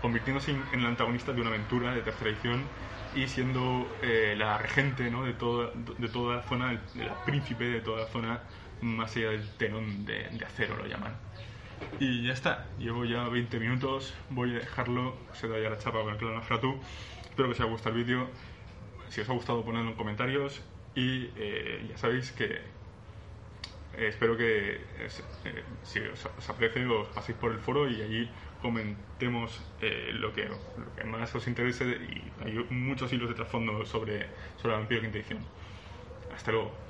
convirtiéndose 0.00 0.56
en 0.72 0.82
la 0.82 0.88
antagonista 0.88 1.32
de 1.32 1.40
una 1.40 1.50
aventura 1.50 1.94
de 1.94 2.02
tercera 2.02 2.30
edición 2.30 2.62
y 3.14 3.26
siendo 3.26 3.88
eh, 4.02 4.34
la 4.36 4.58
regente 4.58 5.10
¿no? 5.10 5.24
de, 5.24 5.32
toda, 5.32 5.70
de 5.74 6.08
toda 6.08 6.36
la 6.36 6.42
zona, 6.42 6.72
el, 6.72 6.80
príncipe 7.24 7.64
de 7.64 7.80
toda 7.80 8.02
la 8.02 8.06
zona 8.06 8.40
más 8.80 9.16
allá 9.16 9.30
del 9.30 9.48
tenón 9.56 10.04
de, 10.04 10.26
acero, 10.46 10.76
lo 10.76 10.86
llaman. 10.86 11.16
Y 12.00 12.26
ya 12.26 12.32
está, 12.32 12.66
llevo 12.78 13.04
ya 13.04 13.28
20 13.28 13.58
minutos, 13.58 14.14
voy 14.30 14.54
a 14.54 14.58
dejarlo, 14.58 15.16
se 15.32 15.48
da 15.48 15.58
ya 15.58 15.70
la 15.70 15.78
chapa 15.78 16.02
con 16.02 16.12
el 16.12 16.18
clan 16.18 16.42
Fratu. 16.42 16.78
Espero 17.22 17.48
que 17.48 17.52
os 17.52 17.60
haya 17.60 17.70
gustado 17.70 17.96
el 17.96 18.04
vídeo. 18.04 18.28
Si 19.08 19.20
os 19.20 19.28
ha 19.28 19.32
gustado, 19.32 19.64
ponedlo 19.64 19.90
en 19.90 19.96
comentarios. 19.96 20.60
Y 20.94 21.30
eh, 21.36 21.86
ya 21.88 21.96
sabéis 21.96 22.32
que 22.32 22.60
espero 23.98 24.36
que 24.36 24.80
si 25.82 26.00
os, 26.00 26.24
os 26.24 26.50
aprecie, 26.50 26.86
os 26.86 27.08
paséis 27.08 27.36
por 27.38 27.52
el 27.52 27.58
foro 27.58 27.88
y 27.88 28.00
allí 28.02 28.30
comentemos 28.62 29.60
eh, 29.80 30.10
lo, 30.14 30.32
que, 30.32 30.44
lo, 30.46 30.58
que, 30.96 31.04
más 31.04 31.34
os 31.34 31.46
interese 31.46 31.84
y 31.84 32.22
hay 32.44 32.66
muchos 32.70 33.12
hilos 33.12 33.28
de 33.28 33.34
trasfondo 33.34 33.84
sobre, 33.84 34.26
sobre 34.56 34.72
la 34.72 34.78
vampiro 34.78 35.00
quinta 35.00 35.18
edición. 35.18 35.40
Hasta 36.34 36.52
luego. 36.52 36.87